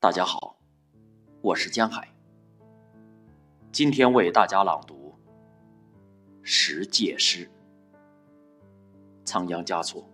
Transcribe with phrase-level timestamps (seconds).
[0.00, 0.56] 大家好，
[1.42, 2.08] 我是江海。
[3.72, 5.12] 今天为大家朗读
[6.40, 7.44] 《十戒诗》，
[9.24, 10.08] 仓央嘉措。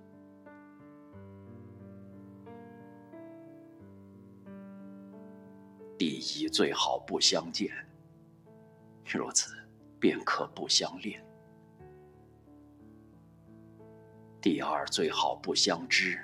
[5.99, 7.71] 第一，最好不相见，
[9.05, 9.53] 如此
[10.01, 11.21] 便可不相恋；
[14.41, 16.19] 第二，最好不相知，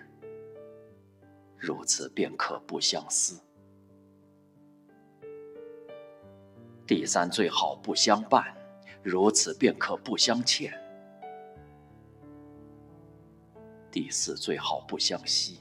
[1.58, 3.38] 如此便可不相思。
[6.90, 8.52] 第三，最好不相伴，
[9.00, 10.72] 如此便可不相欠；
[13.92, 15.60] 第四，最好不相惜，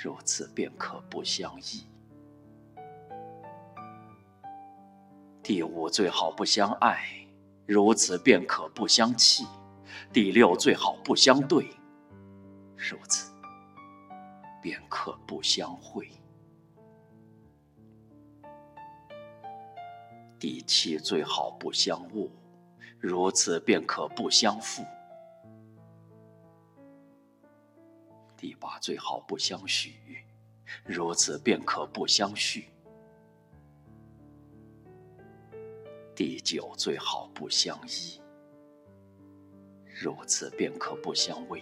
[0.00, 1.88] 如此便可不相依；
[5.42, 7.04] 第五，最好不相爱，
[7.66, 9.44] 如此便可不相弃；
[10.12, 11.68] 第六，最好不相对，
[12.76, 13.32] 如此
[14.62, 16.08] 便可不相会。
[20.38, 22.30] 第七，最好不相误，
[23.00, 24.84] 如此便可不相负；
[28.36, 29.94] 第八，最好不相许，
[30.84, 32.62] 如此便可不相续；
[36.14, 38.20] 第九，最好不相依，
[39.86, 41.60] 如此便可不相偎；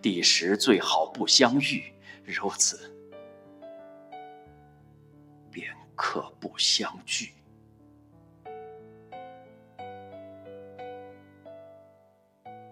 [0.00, 1.92] 第十，最好不相遇，
[2.24, 2.94] 如此
[5.50, 7.32] 便可不相聚。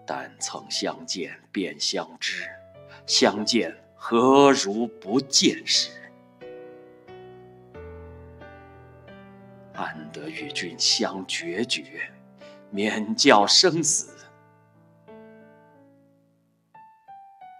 [0.09, 2.49] 但曾相见便相知，
[3.05, 5.89] 相见何如不见时？
[9.73, 12.09] 安得与君相决绝，
[12.71, 14.15] 免教生死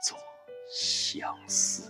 [0.02, 0.18] 作
[0.72, 1.87] 相思。